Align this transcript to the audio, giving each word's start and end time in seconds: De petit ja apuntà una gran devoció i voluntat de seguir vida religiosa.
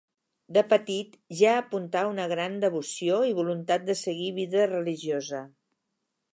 De 0.55 0.61
petit 0.69 1.11
ja 1.41 1.51
apuntà 1.57 2.03
una 2.13 2.25
gran 2.33 2.57
devoció 2.65 3.21
i 3.33 3.37
voluntat 3.43 3.87
de 3.93 3.99
seguir 4.03 4.33
vida 4.41 4.67
religiosa. 4.75 5.47